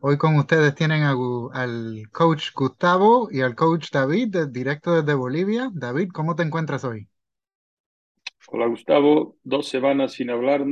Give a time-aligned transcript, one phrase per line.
[0.00, 5.68] Hoy con ustedes tienen al coach Gustavo y al coach David, directo desde Bolivia.
[5.74, 7.08] David, ¿cómo te encuentras hoy?
[8.46, 10.64] Hola Gustavo, dos semanas sin hablar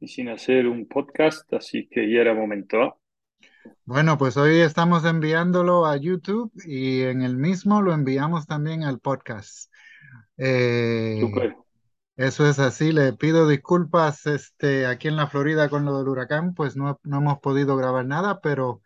[0.00, 2.98] y sin hacer un podcast, así que ya era momento.
[3.84, 8.98] Bueno, pues hoy estamos enviándolo a YouTube y en el mismo lo enviamos también al
[8.98, 9.70] podcast.
[10.36, 11.22] Eh,
[12.16, 16.54] eso es así, le pido disculpas este, aquí en la Florida con lo del huracán,
[16.54, 18.82] pues no, no hemos podido grabar nada, pero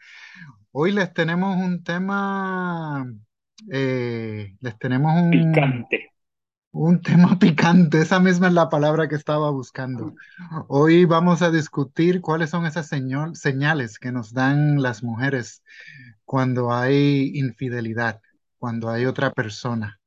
[0.73, 3.06] hoy les tenemos un tema,
[3.70, 5.31] eh, les tenemos un...
[5.31, 6.12] Picante.
[6.73, 10.15] Un tema picante, esa misma es la palabra que estaba buscando.
[10.69, 15.62] Hoy vamos a discutir cuáles son esas señales que nos dan las mujeres
[16.25, 18.20] cuando hay infidelidad,
[18.59, 19.98] cuando hay otra persona.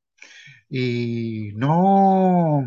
[0.68, 2.64] Y no,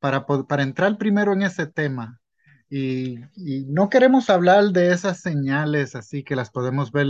[0.00, 0.24] para,
[0.62, 2.20] entrar primero en ese tema,
[2.68, 3.20] y,
[3.68, 7.06] no queremos hablar de esas señales así que las podemos ver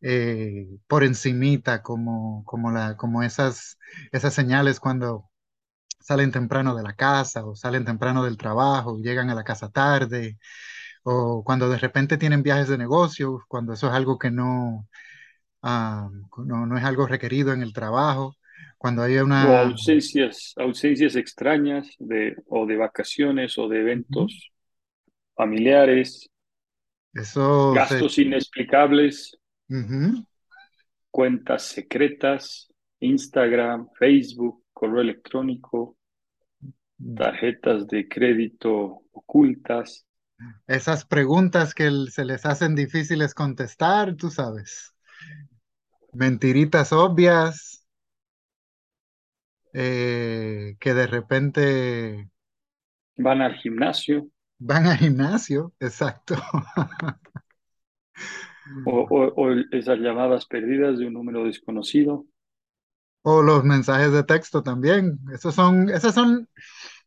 [0.00, 3.78] eh, por encimita, como, como, la, como esas,
[4.12, 5.30] esas señales cuando
[6.00, 10.38] salen temprano de la casa o salen temprano del trabajo, llegan a la casa tarde,
[11.02, 14.88] o cuando de repente tienen viajes de negocio, cuando eso es algo que no,
[15.62, 16.08] ah,
[16.44, 18.36] no, no, es algo requerido en el trabajo,
[18.78, 19.50] cuando hay una...
[19.50, 24.52] O ausencias, ausencias extrañas de, o de vacaciones o de eventos
[25.34, 26.28] familiares.
[27.12, 29.36] Eso gastos inexplicables,
[31.10, 35.96] cuentas secretas, Instagram, Facebook, correo electrónico,
[37.16, 40.06] tarjetas de crédito ocultas.
[40.66, 44.94] Esas preguntas que se les hacen difíciles contestar, tú sabes.
[46.12, 47.86] Mentiritas obvias
[49.72, 52.30] eh, que de repente...
[53.16, 54.28] Van al gimnasio.
[54.58, 56.36] Van al gimnasio, exacto.
[58.84, 62.26] o, esas llamadas perdidas de un número desconocido.
[63.22, 65.18] O los mensajes de texto también.
[65.32, 66.48] Esos son, esas son,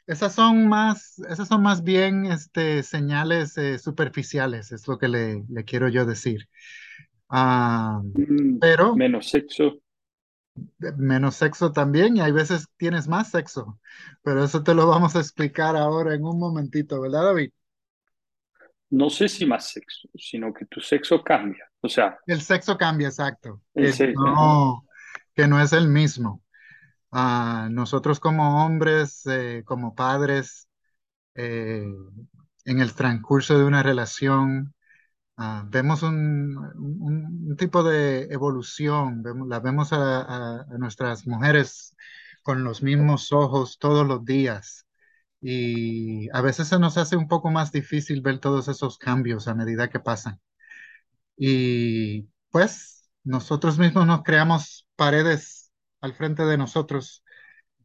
[0.08, 5.46] esas son más, esas son más bien este, señales eh, superficiales, es lo que le,
[5.50, 6.50] le quiero yo decir.
[7.30, 9.80] Ah, mm, pero menos sexo.
[10.98, 13.80] Menos sexo también, y hay veces tienes más sexo,
[14.24, 17.52] pero eso te lo vamos a explicar ahora en un momentito, ¿verdad, David?
[18.92, 21.70] No sé si más sexo, sino que tu sexo cambia.
[21.82, 23.62] O sea, el sexo cambia, exacto.
[23.74, 24.86] El no,
[25.36, 26.44] que no es el mismo.
[27.12, 30.68] Ah, nosotros como hombres, eh, como padres,
[31.36, 31.86] eh,
[32.66, 34.76] en el transcurso de una relación,
[35.38, 41.96] ah, vemos un, tipo de evolución, vemos, la vemos a, nuestras mujeres
[42.44, 44.86] con los mismos ojos todos los días.
[45.42, 49.56] Y a veces se nos hace un poco más difícil ver todos esos cambios a
[49.56, 50.40] medida que pasan.
[51.38, 57.24] Y pues nosotros mismos nos creamos paredes al frente de nosotros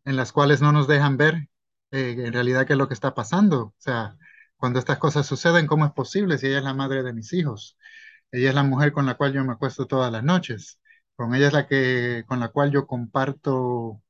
[0.05, 1.49] en las cuales no nos dejan ver
[1.93, 3.63] eh, en realidad qué es lo que está pasando.
[3.69, 4.17] O sea,
[4.57, 7.79] cuando estas cosas suceden, ¿cómo es posible si ella es la madre de mis hijos?
[8.33, 10.81] Ella es la mujer con la cual yo me acuesto todas las noches.
[11.17, 14.03] Con ella es la que, con la cual yo comparto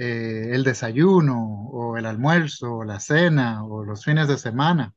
[0.00, 4.94] eh, el desayuno o el almuerzo o la cena o los fines de semana.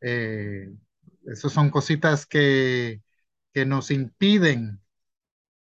[0.00, 0.68] Eh,
[1.26, 3.02] esas son cositas que,
[3.52, 4.80] que nos impiden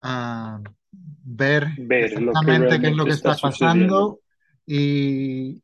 [0.01, 0.59] a
[0.91, 4.19] ver, exactamente qué es lo que está, pasando.
[4.65, 5.63] Y,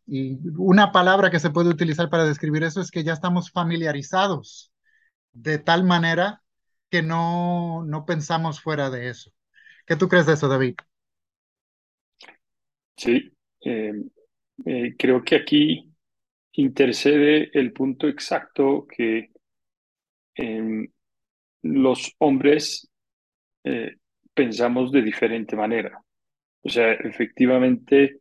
[0.57, 4.71] una palabra que se puede utilizar para describir eso es que ya estamos familiarizados
[5.33, 6.41] de tal manera
[6.89, 9.31] que no, no pensamos fuera de eso.
[9.85, 10.75] ¿Qué tú crees de eso, David?
[12.95, 13.31] Sí,
[13.65, 13.93] eh,
[14.65, 15.91] eh, creo que aquí
[16.53, 19.31] intercede el punto exacto que
[20.35, 20.87] em,
[21.63, 22.89] los hombres
[23.65, 23.97] eh,
[24.33, 26.01] pensamos de diferente manera.
[26.63, 28.19] O sea, efectivamente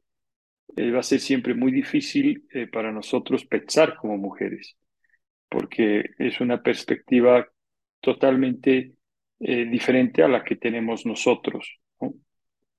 [0.79, 4.77] va a ser siempre muy difícil para nosotros pensar como mujeres,
[5.49, 7.49] porque es una perspectiva
[8.01, 8.95] totalmente
[9.41, 11.81] diferente a la que tenemos nosotros.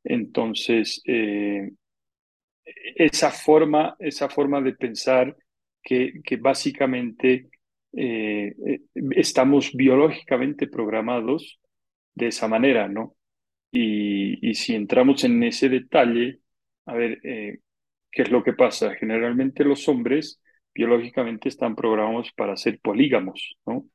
[0.06, 1.02] Entonces,
[2.96, 5.36] esa, forma, esa forma de pensar
[5.82, 7.50] que, que básicamente
[9.12, 11.60] estamos biológicamente programados
[12.16, 13.16] de esa manera, ¿no?
[13.72, 16.40] Y, si entramos en ese detalle,
[16.86, 17.60] a ver, eh,
[18.12, 18.94] ¿qué es lo que pasa?
[18.94, 20.40] Generalmente los hombres
[20.76, 23.86] biológicamente están programados para ser polígamos, ¿no?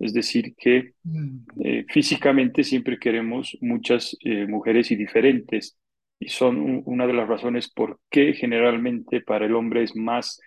[0.00, 5.78] Es decir, que mm, eh, físicamente siempre queremos muchas eh, mujeres y diferentes,
[6.20, 10.40] y son una de las razones por qué generalmente para el hombre es más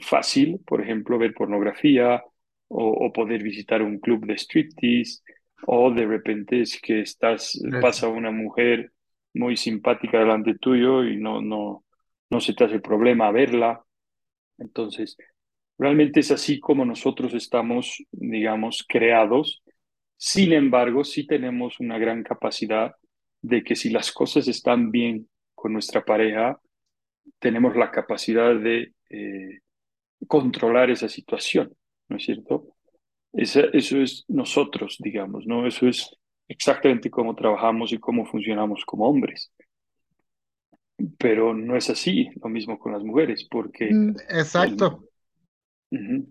[0.00, 2.22] fácil, por ejemplo, ver pornografía
[2.68, 5.22] o, o poder visitar un club de striptease,
[5.66, 8.92] o de repente es que estás, pasa una mujer
[9.34, 11.84] muy simpática delante tuyo y no, no,
[12.30, 13.82] no se te hace problema verla.
[14.58, 15.16] Entonces,
[15.78, 19.62] realmente es así como nosotros estamos, digamos, creados.
[20.16, 22.92] Sin embargo, sí tenemos una gran capacidad
[23.42, 26.60] de que si las cosas están bien con nuestra pareja,
[27.38, 29.60] tenemos la capacidad de eh,
[30.26, 31.74] controlar esa situación,
[32.08, 32.76] ¿no es cierto?
[33.32, 35.66] Esa, eso es nosotros, digamos, ¿no?
[35.66, 36.16] Eso es
[36.48, 39.52] exactamente cómo trabajamos y cómo funcionamos como hombres.
[41.18, 44.10] Pero no es así lo mismo con las mujeres, porque Mm,
[44.54, 45.04] el, Exacto.
[45.90, 46.26] ujú,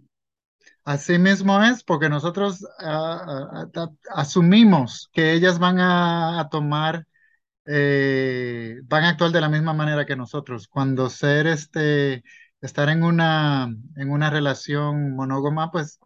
[0.89, 7.05] Así mismo es, porque nosotros ah, ah, ah, asumimos que ellas van a, tomar,
[7.65, 10.67] eh, van a actuar de la misma manera que nosotros.
[10.67, 12.23] Cuando ser este,
[12.61, 15.99] estar en una, en una relación monógama, pues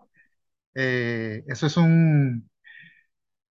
[0.76, 2.50] eh, eso es un,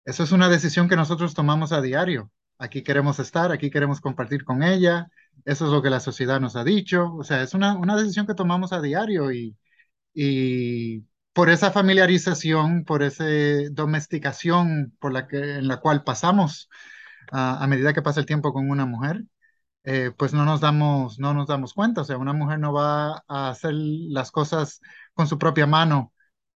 [0.04, 2.30] eso es una decisión que nosotros tomamos a diario.
[2.58, 5.08] Aquí queremos estar, aquí queremos compartir con ella.
[5.44, 7.14] Eso es lo que la sociedad nos ha dicho.
[7.14, 9.56] O sea, es una, una decisión que tomamos a diario y
[10.14, 11.04] y
[11.38, 13.24] por esa familiarización, por esa
[13.70, 16.68] domesticación por la que, en la cual pasamos
[17.30, 19.22] a, a medida que pasa el tiempo con una mujer,
[19.84, 22.00] eh, pues no nos damos, no nos damos cuenta.
[22.02, 24.80] O sea, una mujer no va a hacer las cosas
[25.14, 26.12] con su propia mano,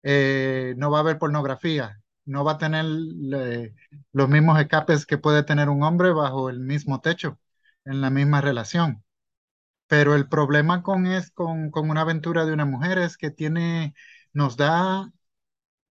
[0.03, 5.43] eh, no va a ver pornografía, no va a tener los mismos escapes que puede
[5.43, 7.37] tener un hombre bajo el mismo techo,
[7.83, 9.03] en la misma relación.
[9.87, 13.95] Pero el problema con, es, con, con una aventura de una mujer es que tiene,
[14.33, 15.11] nos da,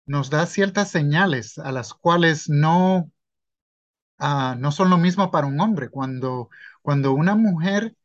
[0.07, 3.11] nos da ciertas señales a las cuales no,
[4.19, 5.89] ah, no son lo mismo para un hombre.
[5.91, 6.51] Cuando,
[6.83, 7.97] cuando una mujer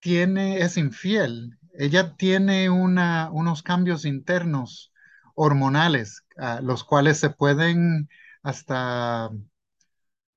[0.00, 4.92] tiene, es infiel, ella tiene una, unos cambios internos
[5.34, 8.08] hormonales, ah, los cuales se pueden
[8.42, 9.30] hasta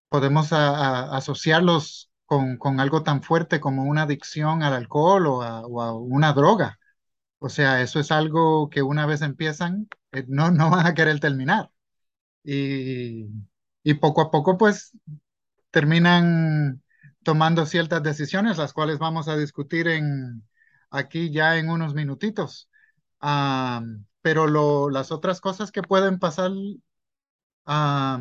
[0.10, 6.34] podemos asociarlos con, con algo tan fuerte como una adicción al alcohol o a una
[6.34, 6.80] droga.
[7.46, 11.20] O sea, eso es algo que una vez empiezan, eh, no, no van a querer
[11.20, 11.70] terminar.
[12.44, 13.28] Y,
[13.84, 14.92] y poco a poco, pues,
[15.72, 16.84] terminan
[17.24, 20.44] tomando ciertas decisiones, las cuales vamos a discutir en,
[20.92, 22.70] aquí ya en unos minutitos.
[23.22, 23.84] Ah,
[24.24, 26.52] pero las otras cosas que pueden pasar
[27.66, 28.20] a,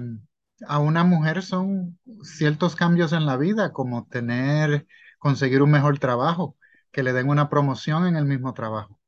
[0.69, 4.87] a una mujer son ciertos cambios en la vida, como tener,
[5.19, 6.56] conseguir un mejor trabajo,
[6.93, 8.99] que le den una promoción en el mismo trabajo,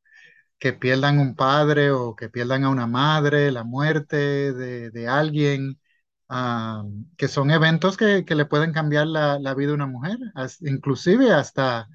[0.58, 4.16] que pierdan un padre o que pierdan a una madre, la muerte
[4.54, 5.80] de, de alguien,
[6.28, 6.84] ah,
[7.16, 10.18] que son eventos que, que le pueden cambiar la, la vida a una mujer,
[10.62, 11.88] inclusive hasta,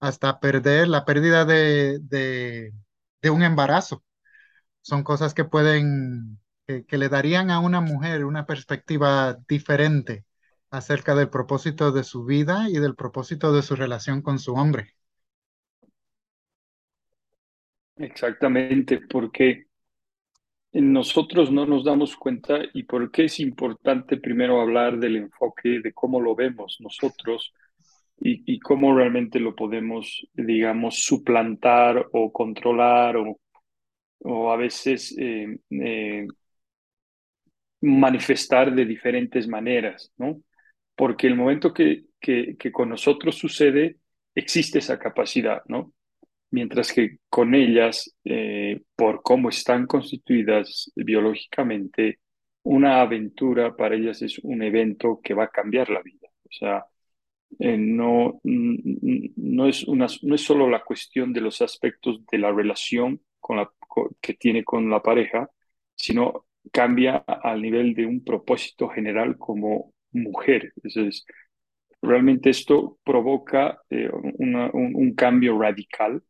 [0.00, 2.00] hasta perder la pérdida de,
[3.22, 4.02] de un embarazo
[4.82, 10.26] son cosas que pueden, que le darían a una mujer una perspectiva diferente
[10.70, 14.95] acerca del propósito de su vida y del propósito de su relación con su hombre.
[17.96, 19.66] Exactamente, porque
[20.72, 25.92] nosotros no nos damos cuenta y por qué es importante primero hablar del enfoque de
[25.92, 27.52] cómo lo vemos nosotros
[28.18, 33.38] y, cómo realmente lo podemos, digamos, suplantar o controlar o,
[34.20, 36.26] o a veces eh, eh,
[37.80, 40.40] manifestar de diferentes maneras, ¿no?
[40.94, 43.98] Porque el momento que, que con nosotros sucede,
[44.34, 45.92] existe esa capacidad, ¿no?
[46.50, 52.20] Mientras que con ellas, eh, por cómo están constituidas biológicamente,
[52.62, 56.28] una aventura para ellas es un evento que va a cambiar la vida.
[56.44, 56.86] O sea,
[57.58, 62.52] eh, no, no, es una, no es solo la cuestión de los aspectos de la
[62.52, 63.70] relación con la,
[64.20, 65.48] que tiene con la pareja,
[65.94, 70.72] sino cambia al nivel de un propósito general como mujer.
[70.76, 71.24] Entonces,
[72.02, 76.22] realmente esto provoca eh, un, un, cambio radical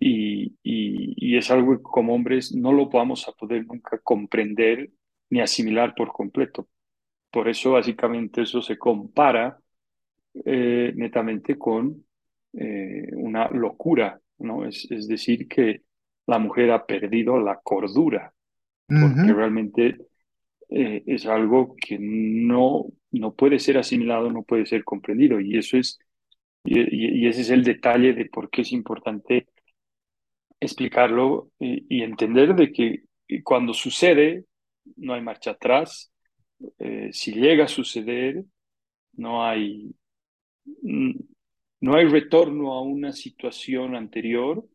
[0.00, 4.90] y, y, y, es algo que como hombres no lo vamos a poder nunca comprender
[5.30, 6.68] ni asimilar por completo.
[7.30, 9.58] Por eso básicamente eso se compara
[10.44, 12.04] eh, netamente con
[12.54, 14.64] eh, una locura, ¿no?
[14.66, 15.82] Es, es, decir, que
[16.26, 18.32] la mujer ha perdido la cordura,
[18.90, 19.34] Uh porque -huh.
[19.34, 19.98] realmente
[20.70, 25.76] eh, es algo que no, no puede ser asimilado, no puede ser comprendido, y eso
[25.78, 25.98] es,
[26.64, 29.48] y, y ese es el detalle de por qué es importante
[30.60, 33.02] explicarlo y, y entender de que
[33.42, 34.44] cuando sucede,
[34.96, 36.12] no hay marcha atrás.
[36.78, 38.44] Eh, si llega a suceder,
[39.12, 39.94] no hay,
[40.82, 44.66] no hay retorno a una situación anterior.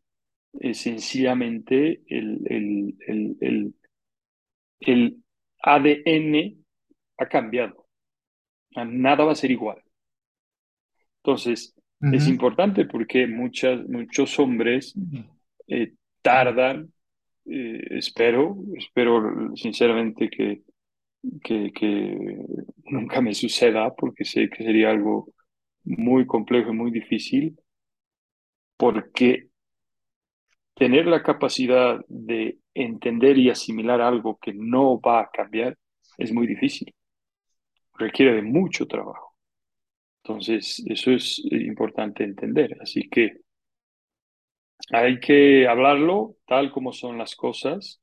[0.72, 2.96] sencillamente el, el,
[3.40, 3.74] el,
[4.80, 5.16] el,
[5.62, 6.64] ADN
[7.18, 7.86] ha cambiado.
[8.76, 9.82] Nada va a ser igual.
[11.22, 11.74] Entonces,
[12.12, 14.94] es importante porque muchas, muchos hombres
[15.68, 15.92] eh,
[16.22, 16.92] tardan,
[17.46, 20.62] eh, espero, espero sinceramente que,
[21.42, 22.38] que, que,
[22.84, 25.32] nunca me suceda porque sé que sería algo
[25.84, 27.58] muy complejo y muy difícil,
[28.76, 29.48] porque
[30.74, 35.76] tener la capacidad de entender y asimilar algo que no va a cambiar
[36.18, 36.94] es muy difícil,
[37.94, 39.34] requiere de mucho trabajo.
[40.22, 42.76] Entonces, eso es importante entender.
[42.80, 43.45] Así que
[44.90, 48.00] hay que hablarlo tal como son las cosas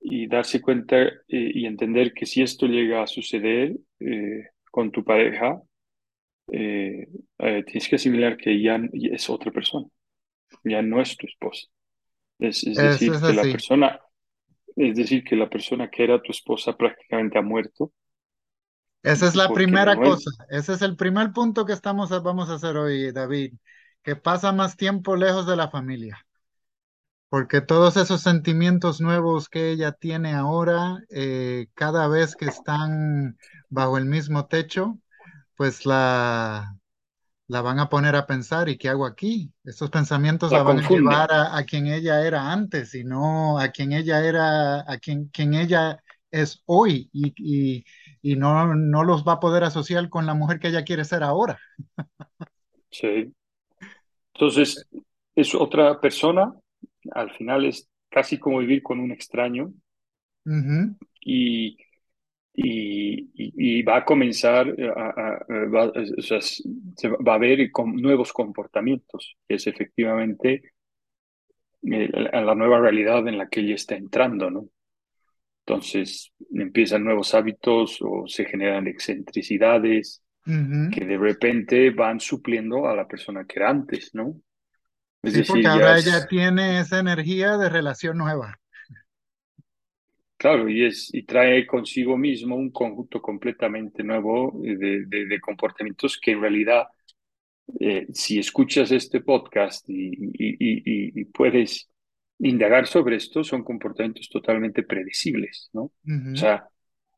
[0.00, 5.04] y darse cuenta eh, y entender que si esto llega a suceder eh, con tu
[5.04, 5.60] pareja,
[6.52, 7.08] eh,
[7.38, 9.86] tienes que asimilar que ya es otra persona,
[10.64, 11.66] ya no es tu esposa.
[12.38, 14.00] Es, decir, que la persona,
[14.76, 17.92] es decir, que la persona que era tu esposa prácticamente ha muerto.
[19.02, 22.76] Esa es la primera cosa, ese es el primer punto que estamos, vamos a hacer
[22.76, 23.54] hoy, David,
[24.06, 26.24] que pasa más tiempo lejos de la familia,
[27.28, 33.36] porque todos esos sentimientos nuevos que ella tiene ahora, eh, cada vez que están
[33.68, 34.96] bajo el mismo techo,
[35.56, 36.76] pues la,
[37.48, 39.52] la van a poner a pensar, ¿y qué hago aquí?
[39.64, 43.92] Estos pensamientos la, van a llevar a, quien ella era antes y no a quien
[43.92, 47.84] ella era, a quien, quien ella es hoy y,
[48.22, 51.24] y, no, no los va a poder asociar con la mujer que ella quiere ser
[51.24, 51.58] ahora.
[52.88, 53.34] Sí.
[54.36, 54.86] Entonces,
[55.34, 56.54] es otra persona,
[57.12, 59.72] al final es casi como vivir con un extraño.
[61.22, 61.78] Y,
[62.52, 69.66] y, va a comenzar, a, va, se va a ver con nuevos comportamientos, que es
[69.66, 70.72] efectivamente
[71.82, 74.68] eh, la nueva realidad en la que ella está entrando, ¿no?
[75.64, 83.06] Entonces empiezan nuevos hábitos o se generan excentricidades que de repente van supliendo a la
[83.06, 84.40] persona que era antes, ¿no?
[85.22, 88.58] Es decir, porque ahora ella tiene esa energía de relación nueva.
[90.36, 96.32] Claro, y, es, y trae consigo mismo un conjunto completamente nuevo de, de, comportamientos que
[96.32, 96.84] en realidad,
[97.80, 101.88] eh, si escuchas este podcast y, y, y puedes
[102.38, 105.92] indagar sobre esto son comportamientos totalmente predecibles, ¿no?
[106.32, 106.68] O sea,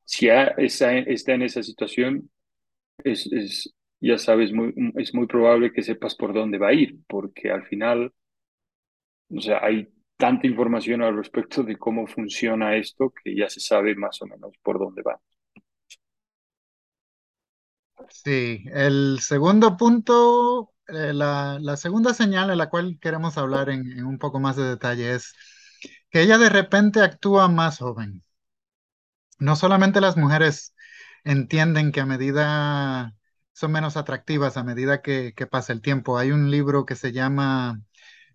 [0.04, 2.30] si ya está, en esa situación,
[3.04, 6.98] es, es, ya sabes, muy, es muy probable que sepas por dónde va a ir,
[7.06, 8.12] porque al final,
[9.30, 13.94] o sea, hay tanta información al respecto de cómo funciona esto que ya se sabe
[13.94, 15.20] más o menos por dónde va.
[18.10, 24.18] Sí, el segundo punto eh, la, segunda señal a la cual queremos hablar en, un
[24.18, 25.34] poco más de detalle es
[26.10, 28.24] que ella de repente actúa más joven.
[29.38, 30.74] No solamente las mujeres
[31.28, 33.14] entienden que a medida
[33.52, 36.18] son menos atractivas a medida que, pasa el tiempo.
[36.18, 37.82] Hay un libro que se llama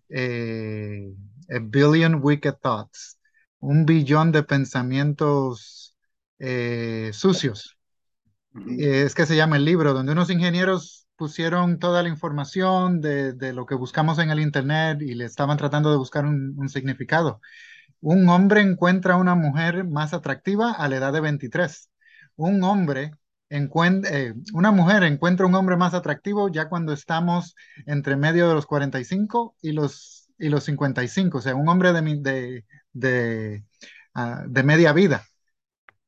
[0.08, 1.12] eh,
[1.50, 3.18] A Billion Wicked Thoughts,
[3.58, 5.96] un billón de pensamientos
[6.38, 7.78] eh, sucios.
[8.78, 13.66] Es que se llama el libro, donde unos ingenieros pusieron toda la información de, lo
[13.66, 17.40] que buscamos en el Internet y le estaban tratando de buscar un, significado.
[18.00, 21.90] Un hombre encuentra a una mujer más atractiva a la edad de 23.
[22.36, 23.12] Un hombre
[24.10, 27.54] eh, una mujer encuentra un hombre más atractivo ya cuando estamos
[27.86, 32.02] entre medio de los 45 y los, y los 55, o sea, un hombre de,
[32.22, 33.64] de, de,
[34.14, 35.24] ah, de media vida.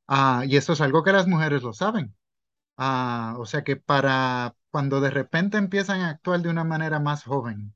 [0.08, 2.14] Ah, y eso es algo que las mujeres lo saben.
[2.78, 7.24] Ah, o sea que para cuando de repente empiezan a actuar de una manera más
[7.24, 7.74] joven,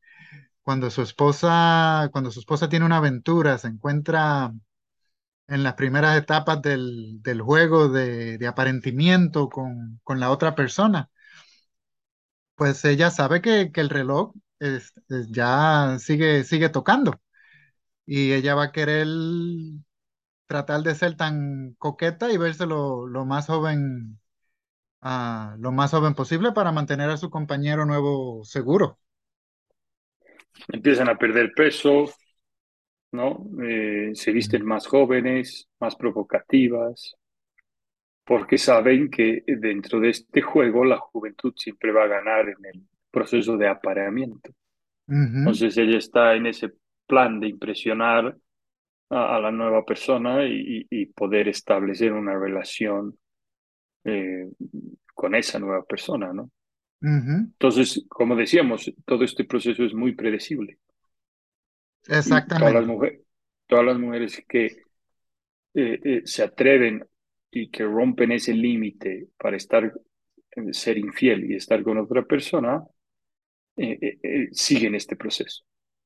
[0.63, 4.53] cuando su esposa, cuando su esposa tiene una aventura, se encuentra
[5.51, 11.11] en las primeras etapas del, juego de, de aparentamiento con, la otra persona,
[12.55, 14.35] pues ella sabe que, el reloj
[15.09, 17.21] ya sigue, sigue tocando
[18.07, 19.07] y ella va a querer
[20.47, 24.21] tratar de ser tan coqueta y verse lo, lo más joven
[25.03, 28.99] lo más joven posible para mantener a su compañero nuevo seguro.
[30.69, 32.13] Empiezan a perder peso,
[33.13, 33.47] ¿no?
[33.63, 37.17] Eh, se visten más jóvenes, más provocativas,
[38.25, 42.83] porque saben que dentro de este juego la juventud siempre va a ganar en el
[43.11, 44.51] proceso de apareamiento.
[45.09, 46.71] Entonces ella está en ese
[47.09, 48.37] plan de impresionar
[49.09, 53.19] a, la nueva persona y, poder establecer una relación
[54.05, 54.49] eh,
[55.13, 56.51] con esa nueva persona, ¿no?
[57.03, 60.79] Entonces, como decíamos, todo este proceso es muy predecible.
[62.09, 62.59] Exactamente.
[62.59, 63.21] todas las, mujeres,
[63.67, 67.05] todas las mujeres que eh, eh, se atreven
[67.51, 69.93] y que rompen ese límite para estar,
[70.73, 72.83] ser infiel y estar con otra persona,
[74.53, 75.65] siguen este proceso.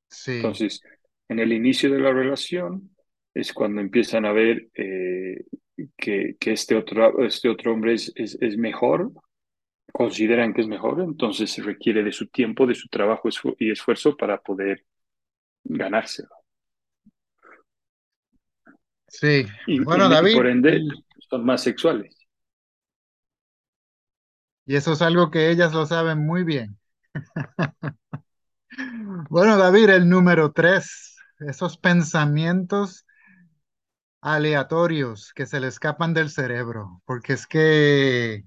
[0.09, 0.37] Sí.
[0.37, 0.81] Entonces,
[1.29, 2.95] en el inicio de la relación
[3.35, 8.57] es cuando empiezan a ver que, que, este, otro, este otro hombre es, es, es
[8.57, 9.13] mejor
[9.95, 13.29] consideran que es mejor, entonces se requiere de su tiempo, de su trabajo
[13.61, 14.85] y esfuerzo para poder
[15.65, 16.29] ganárselo.
[19.09, 20.35] Sí, y, bueno, David.
[20.35, 20.81] por ende,
[21.31, 22.17] son más sexuales.
[24.67, 26.79] Y eso es algo que ellas lo saben muy bien.
[29.29, 33.07] bueno, David, el número tres, esos pensamientos
[34.21, 38.45] aleatorios que se le escapan del cerebro, porque es que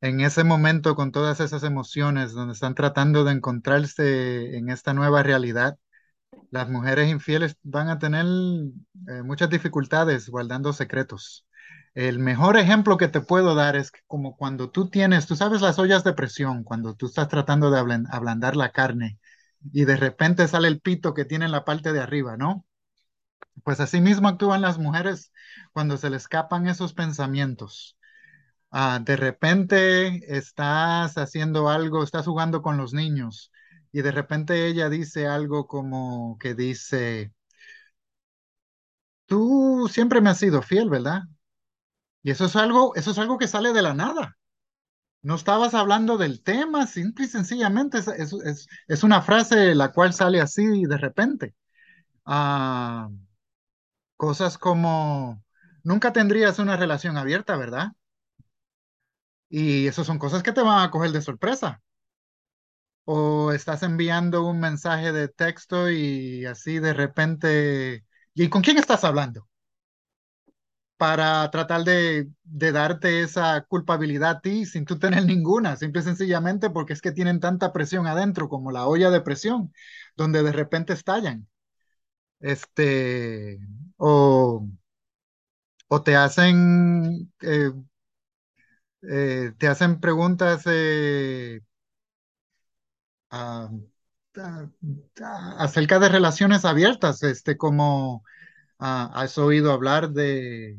[0.00, 5.24] en ese momento con todas esas emociones donde están tratando de encontrarse en esta nueva
[5.24, 5.76] realidad,
[6.50, 8.24] las mujeres infieles van a tener
[9.08, 11.46] eh, muchas dificultades guardando secretos.
[11.94, 15.78] El mejor ejemplo que te puedo dar es como cuando tú tienes, tú sabes las
[15.78, 17.80] ollas de presión, cuando tú estás tratando de
[18.10, 19.18] ablandar la carne
[19.72, 22.64] y de repente sale el pito que tiene en la parte de arriba, ¿no?
[23.64, 25.32] Pues así mismo actúan las mujeres
[25.72, 27.96] cuando se les escapan esos pensamientos
[28.70, 33.52] Ah, de repente estás haciendo algo, estás jugando con los niños
[33.92, 37.32] y de repente ella dice algo como que dice,
[39.26, 41.22] tú siempre me has sido fiel, ¿verdad?
[42.22, 44.36] Y eso es algo, eso es algo que sale de la nada.
[45.22, 48.08] No estabas hablando del tema, simple y sencillamente es,
[48.88, 51.54] es, una frase la cual sale así de repente.
[52.26, 53.10] Ah,
[54.16, 55.42] cosas como,
[55.82, 57.92] nunca tendrías una relación abierta, ¿verdad?
[59.50, 61.82] Y esas son cosas que te van a coger de sorpresa.
[63.14, 69.02] O estás enviando un mensaje de texto y así de repente, ¿y con quién estás
[69.04, 69.48] hablando?
[70.96, 76.70] Para tratar de, darte esa culpabilidad a ti sin tú tener ninguna, simple y sencillamente
[76.70, 79.72] porque es que tienen tanta presión adentro como la olla de presión,
[80.16, 81.46] donde de repente estallan.
[82.40, 83.58] Este,
[83.98, 84.66] o,
[85.88, 87.72] o te hacen eh,
[89.02, 90.62] eh, te hacen preguntas
[95.58, 98.24] acerca de relaciones abiertas, este, como
[98.78, 100.78] has oído hablar de,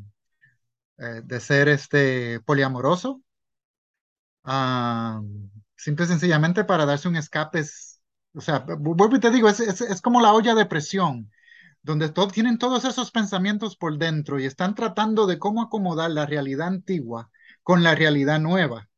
[0.98, 3.22] eh, de ser este, poliamoroso,
[4.44, 5.20] ah,
[5.76, 7.64] simple y sencillamente para darse un escape.
[8.34, 11.30] o sea, vuelvo y te digo, es, es, como la olla de presión
[11.82, 16.68] donde tienen todos esos pensamientos por dentro y están tratando de cómo acomodar la realidad
[16.68, 17.30] antigua
[17.62, 18.89] con la realidad nueva.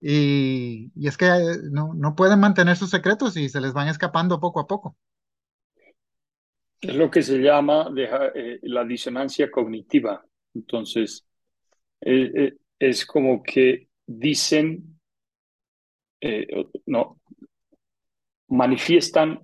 [0.00, 4.38] Y, es que eh, no, no, pueden mantener sus secretos y se les van escapando
[4.38, 4.96] poco a poco.
[6.80, 10.24] Es lo que se llama eh, la disonancia cognitiva.
[10.54, 11.26] Entonces,
[12.00, 15.00] eh, es como que dicen,
[16.86, 17.20] no,
[18.48, 19.40] manifiestan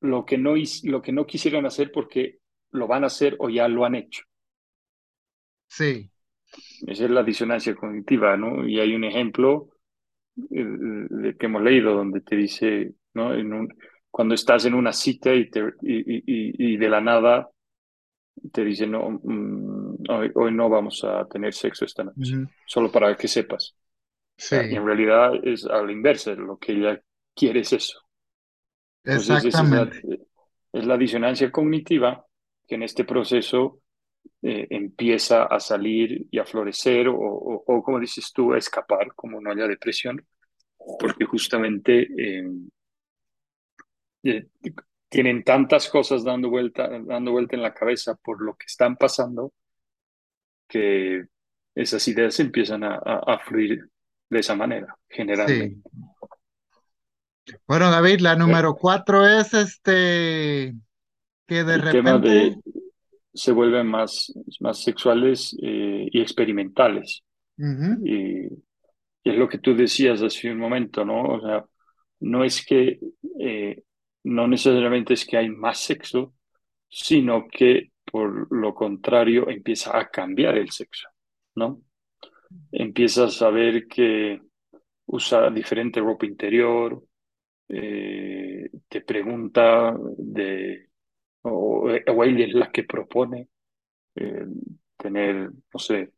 [0.00, 2.38] lo que, no, lo que no quisieran hacer porque
[2.70, 4.22] lo van a hacer o ya lo han hecho.
[5.68, 6.10] Sí.
[6.86, 8.66] Esa es la disonancia cognitiva, ¿no?
[8.66, 9.70] Y hay un ejemplo
[10.36, 13.32] eh, que hemos leído donde te dice, ¿no?
[14.10, 17.48] cuando estás en una cita y, te, y, de la nada
[18.52, 23.28] te dice, no, mm, hoy, no vamos a tener sexo esta noche, solo para que
[23.28, 23.74] sepas.
[24.36, 24.56] Sí.
[24.56, 27.00] y en realidad es a la inversa, lo que ella
[27.34, 28.00] quiere es eso.
[29.04, 30.26] Exactamente.
[30.72, 32.24] es la disonancia cognitiva
[32.66, 33.80] que en este proceso
[34.42, 39.50] eh, empieza a salir y a florecer o, como dices tú, a escapar como no
[39.50, 40.22] haya depresión,
[40.98, 42.50] porque justamente eh,
[44.24, 44.46] eh,
[45.08, 49.52] tienen tantas cosas dando vuelta, dando vuelta en la cabeza por lo que están pasando
[50.68, 51.24] que
[51.74, 53.88] esas ideas empiezan a, fluir
[54.28, 55.88] de esa manera, generalmente.
[57.66, 60.74] Bueno, David, la número cuatro es este
[61.46, 62.58] que de repente
[63.34, 67.22] se vuelven más, más sexuales eh, y experimentales.
[67.58, 68.46] y,
[69.24, 71.22] es lo que tú decías hace un momento, ¿no?
[71.22, 71.64] O sea,
[72.20, 73.00] no es que,
[73.40, 73.82] eh,
[74.24, 76.34] no necesariamente es que hay más sexo,
[76.88, 81.08] sino que por lo contrario empieza a cambiar el sexo,
[81.54, 81.80] ¿no?
[82.70, 84.40] Empiezas a ver que
[85.06, 87.02] usa diferente ropa interior,
[87.68, 90.90] eh, te pregunta de
[91.44, 93.48] o, o es la que propone
[94.16, 94.46] eh,
[94.98, 96.12] tener, no sé,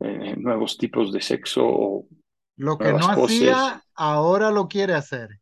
[0.00, 2.08] eh, nuevos tipos de sexo o
[2.56, 3.10] Lo que no poses.
[3.10, 5.40] hacía, ahora lo quiere hacer,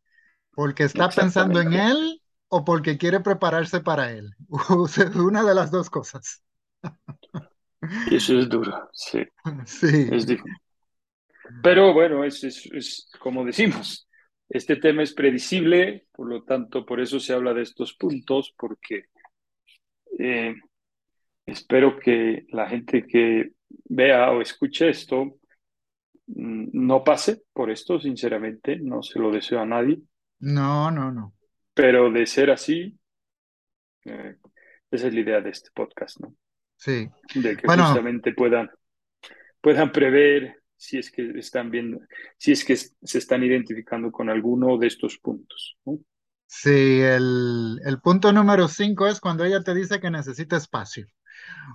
[0.51, 4.35] porque está pensando en él o porque quiere prepararse para él.
[5.17, 6.43] Una de las dos cosas.
[8.03, 9.23] Y eso es duro, sí,
[9.65, 10.25] Sí, es.
[11.61, 14.07] Pero bueno, es, es, es como decimos,
[14.49, 19.05] este tema es predecible, por lo tanto, por eso se habla de estos puntos, porque
[20.17, 20.55] eh,
[21.45, 23.51] espero que la gente que
[23.85, 25.37] vea o escuche esto
[26.25, 29.99] mm, no pase por esto, sinceramente, no se lo deseo a nadie,
[30.39, 31.33] no, no, no.
[31.75, 32.97] pero de ser así,
[34.05, 34.35] eh,
[34.89, 36.35] esa es la idea de este podcast, ¿no?
[36.75, 37.07] Sí.
[37.35, 38.69] De que Bueno, justamente puedan,
[39.61, 41.99] puedan prever si es que están viendo,
[42.37, 45.77] si es que se están identificando con alguno de estos puntos,
[46.47, 46.69] sí,
[47.01, 51.07] el, el punto número cinco es cuando ella te dice que necesita espacio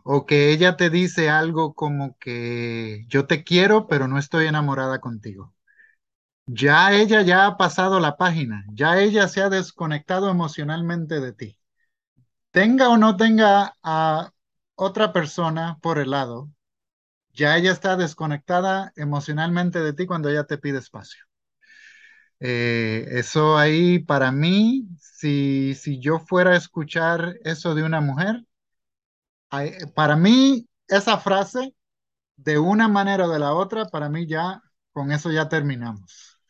[0.04, 5.00] o que ella te dice algo como que yo te quiero, pero no estoy enamorada
[5.00, 5.54] contigo.
[6.46, 11.58] Ya ella ya ha pasado la página, ya ella se ha desconectado emocionalmente de ti.
[12.52, 14.32] Tenga o no tenga a
[14.76, 16.50] otra persona por el lado,
[17.34, 21.24] ya ella está desconectada emocionalmente de ti cuando ella te pide espacio.
[22.40, 28.44] Eh, eso ahí para mí, si, si yo fuera a escuchar eso de una mujer,
[29.94, 31.74] para mí esa frase,
[32.36, 36.40] de una manera o de la otra, para mí ya, con eso ya terminamos.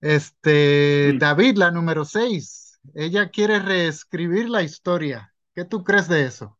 [0.00, 1.18] Este, Mm.
[1.18, 5.34] David, la número seis, ella quiere reescribir la historia.
[5.54, 6.58] ¿Qué tú crees de eso?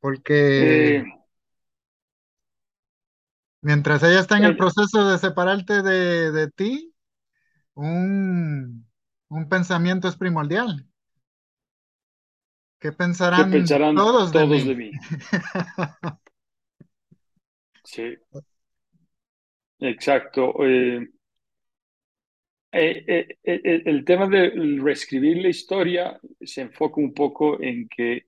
[0.00, 1.04] Porque Eh,
[3.62, 6.94] mientras ella está en el proceso de separarte de, de ti,
[7.74, 8.88] un,
[9.28, 10.88] un pensamiento es primordial.
[12.80, 12.92] ¿Qué
[13.32, 14.74] ¿qué pensarán pensarán todos de todos de mí?
[14.74, 15.00] mí?
[17.84, 18.18] Sí,
[19.80, 20.54] exacto.
[22.72, 24.50] Eh, eh, eh, el tema de
[24.82, 28.26] reescribir la historia se enfoca un poco en que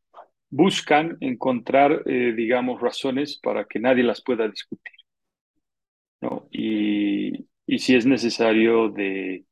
[0.51, 4.95] buscan encontrar, eh, digamos, razones para que nadie las pueda discutir,
[6.21, 6.49] ¿no?
[6.51, 9.45] Y, y si es necesario de,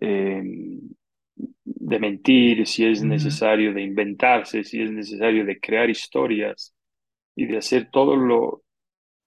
[0.00, 0.42] eh,
[1.64, 6.74] de mentir, si es necesario de inventarse, si es necesario de crear historias
[7.36, 8.62] y de hacer todo lo,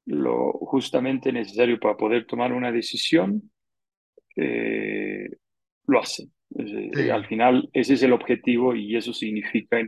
[0.05, 3.51] lo justamente necesario para poder tomar una decisión,
[4.37, 5.29] eh,
[5.87, 6.31] lo hacen.
[6.57, 9.79] Eh, al Sí, final, ese es el objetivo y eso significa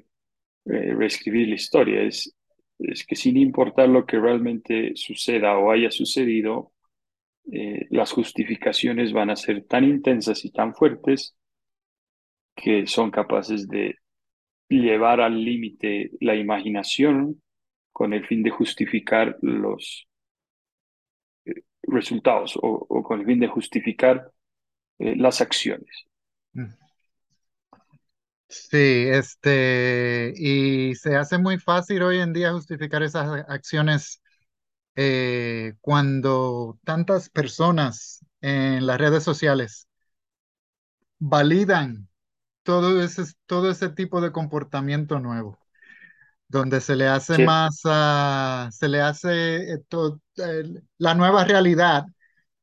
[0.70, 2.02] eh, reescribir la historia.
[2.02, 2.36] Es,
[2.80, 6.72] es que sin importar lo que realmente suceda o haya sucedido,
[7.52, 11.36] eh, las justificaciones van a ser tan intensas y tan fuertes
[12.56, 13.96] que son capaces de
[14.70, 17.42] llevar al límite la imaginación
[17.94, 20.08] con el fin de justificar los
[21.84, 24.32] resultados o, o con el fin de justificar
[25.00, 26.06] eh, las acciones.
[26.54, 26.87] mm,
[28.50, 28.78] sí,
[29.10, 34.22] este, y se hace muy fácil hoy en día justificar esas acciones
[34.96, 39.88] eh, cuando tantas personas en las redes sociales
[41.20, 42.08] validan
[42.64, 45.60] todo ese, todo ese tipo de comportamiento nuevo.
[46.50, 50.22] donde se le hace Sí, más, ah, se le hace eh, to-
[50.98, 52.06] la nueva realidad,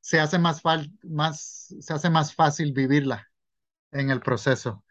[0.01, 0.63] se hace más,
[1.05, 3.29] más, se hace más fácil vivirla
[3.93, 4.84] en el proceso.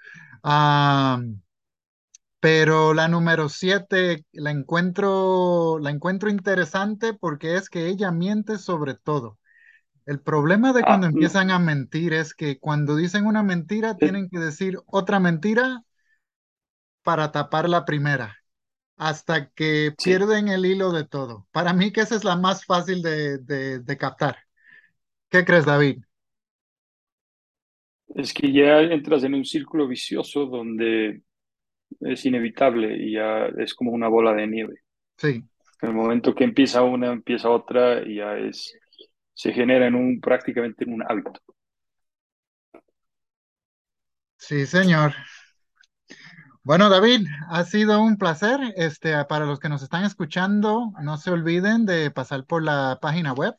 [0.43, 1.19] Ah,
[2.39, 8.95] pero la número siete la encuentro, la encuentro interesante porque es que ella miente sobre
[8.95, 9.39] todo.
[10.05, 13.99] El problema de cuando ah, no, empiezan a mentir es que cuando dicen una mentira
[13.99, 15.83] tienen que decir otra mentira
[17.03, 18.37] para tapar la primera.
[18.97, 21.47] hasta que sí, pierden el hilo de todo.
[21.51, 24.37] Para mí que esa es la más fácil de, de- de captar.
[25.29, 26.03] ¿Qué crees, David?
[28.15, 31.21] Es que ya entras en un círculo vicioso donde
[32.01, 34.75] es inevitable y ya es como una bola de nieve.
[35.17, 35.43] Sí,
[35.83, 38.75] En el momento que empieza una, empieza otra y ya es,
[39.35, 41.33] se genera en un, prácticamente en un hábito.
[44.37, 45.13] sí, señor.
[46.63, 48.59] Bueno, David, ha sido un placer.
[48.77, 53.33] Este, para los que nos están escuchando, no se olviden de pasar por la página
[53.33, 53.55] web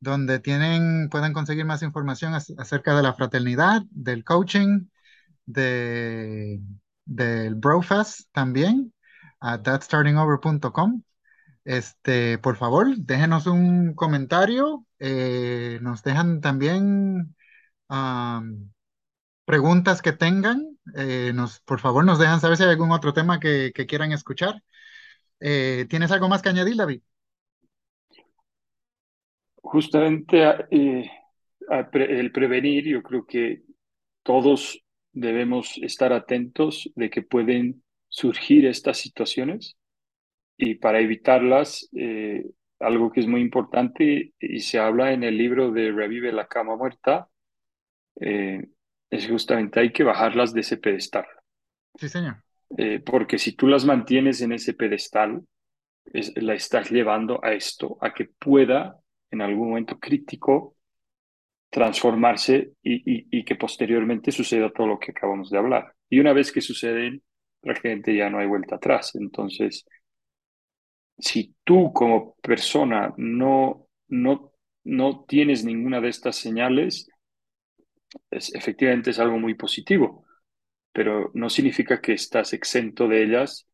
[0.00, 4.86] donde tienen, pueden conseguir más información ac- acerca de la fraternidad, del coaching,
[5.46, 6.60] de,
[7.06, 8.94] del Brofast también,
[9.40, 11.02] a thatstartingover.com.
[11.64, 14.86] Este, por favor, déjenos un comentario.
[15.00, 17.36] eh, nos dejan también
[17.88, 18.72] am,
[19.44, 23.38] preguntas que tengan Eh, nos, por favor, nos dejan saber si hay algún otro tema
[23.40, 24.62] que, que quieran escuchar.
[25.40, 27.02] Eh, ¿tienes algo más que añadir, David?
[29.70, 31.08] Justamente eh,
[31.92, 33.62] el prevenir, yo creo que
[34.24, 39.76] todos debemos estar atentos de que pueden surgir estas situaciones
[40.56, 42.46] y para evitarlas, eh,
[42.80, 46.74] algo que es muy importante y se habla en el libro de Revive la cama
[46.74, 47.28] muerta,
[48.20, 48.66] eh,
[49.08, 51.26] es justamente hay que bajarlas de ese pedestal.
[51.94, 52.42] Sí, señor.
[52.76, 55.42] Eh, porque si tú las mantienes en ese pedestal,
[56.12, 58.99] la estás llevando a esto, a que pueda
[59.30, 60.76] en algún momento crítico
[61.70, 65.94] transformarse y, que posteriormente suceda todo lo que acabamos de hablar.
[66.08, 67.22] Y una vez que suceden,
[67.60, 69.14] prácticamente ya no hay vuelta atrás.
[69.14, 69.86] Entonces,
[71.18, 74.52] si tú como persona no, no,
[74.84, 77.08] no tienes ninguna de estas señales,
[78.30, 80.24] es, efectivamente es algo muy positivo,
[80.92, 83.68] pero no significa que estás exento de ellas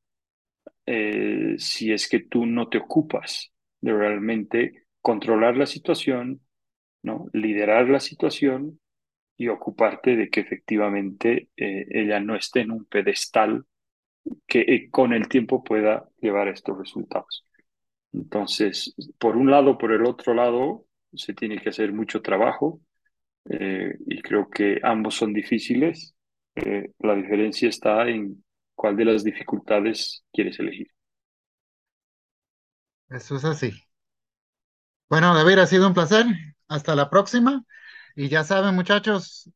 [0.85, 6.41] eh, si es que tú no te ocupas de realmente controlar la situación,
[7.05, 7.27] ¿no?
[7.33, 8.81] liderar la situación
[9.37, 13.65] y ocuparte de que efectivamente eh, ella no esté en un pedestal
[14.49, 17.47] que eh, con el tiempo pueda llevar estos resultados.
[18.13, 22.81] Entonces, por un lado, por el otro lado, se tiene que hacer mucho trabajo
[23.49, 26.17] eh, y creo que ambos son difíciles.
[26.99, 28.43] la diferencia está en
[28.75, 30.89] cuál de las dificultades quieres elegir.
[33.09, 33.86] Eso es así.
[35.09, 36.27] Bueno, David, ha sido un placer.
[36.69, 37.65] Hasta la próxima.
[38.17, 39.51] Y ya saben, muchachos,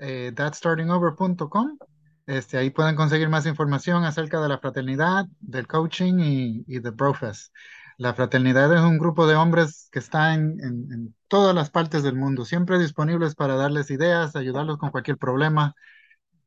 [0.00, 1.78] eh, thatstartingover.com.
[2.26, 6.90] Este, ahí pueden conseguir más información acerca de la fraternidad, del coaching y, y de
[6.90, 7.52] Brofest.
[7.96, 12.14] La fraternidad es un grupo de hombres que está en, en, todas las partes del
[12.14, 15.74] mundo, siempre disponibles para darles ideas, ayudarlos con cualquier problema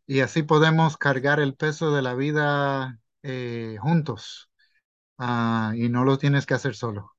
[0.06, 4.50] y así podemos cargar el peso de la vida eh, juntos
[5.18, 7.13] ah, y no lo tienes que hacer solo.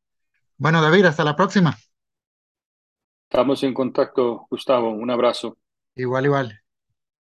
[0.59, 1.77] Bueno, David, hasta la próxima.
[3.29, 4.89] Estamos en contacto, Gustavo.
[4.89, 5.59] Un abrazo.
[5.97, 6.64] Igual, igual.